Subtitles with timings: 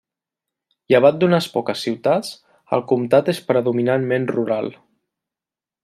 [0.93, 2.33] Llevat d'unes poques ciutats
[2.79, 4.73] el comtat és predominantment rural.